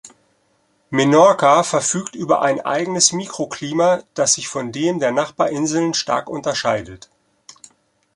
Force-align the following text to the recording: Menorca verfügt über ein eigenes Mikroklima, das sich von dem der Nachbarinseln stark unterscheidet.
Menorca 0.89 1.61
verfügt 1.61 2.15
über 2.15 2.41
ein 2.41 2.59
eigenes 2.59 3.11
Mikroklima, 3.13 4.01
das 4.15 4.33
sich 4.33 4.47
von 4.47 4.71
dem 4.71 4.97
der 4.99 5.11
Nachbarinseln 5.11 5.93
stark 5.93 6.27
unterscheidet. 6.27 7.07